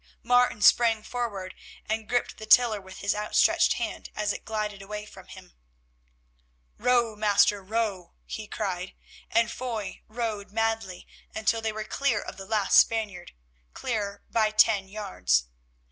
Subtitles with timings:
[0.23, 1.53] Martin sprang forward
[1.87, 5.53] and gripped the tiller with his outstretched hand as it glided away from him.
[6.79, 8.95] "Row, master, row," he cried,
[9.29, 13.33] and Foy rowed madly until they were clear of the last Spaniard,
[13.75, 15.43] clear by ten yards.